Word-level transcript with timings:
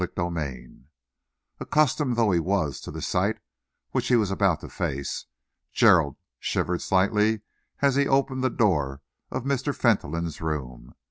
CHAPTER 0.03 0.31
V 0.31 0.77
Accustomed 1.59 2.15
though 2.15 2.31
he 2.31 2.39
was 2.39 2.81
to 2.81 2.89
the 2.89 3.03
sight 3.03 3.37
which 3.91 4.07
he 4.07 4.15
was 4.15 4.31
about 4.31 4.61
to 4.61 4.69
face, 4.69 5.27
Gerald 5.71 6.15
shivered 6.39 6.81
slightly 6.81 7.41
as 7.83 7.93
he 7.97 8.07
opened 8.07 8.43
the 8.43 8.49
door 8.49 9.01
of 9.29 9.43
Mr. 9.43 9.75
Fentolin's 9.75 10.41
room. 10.41 10.95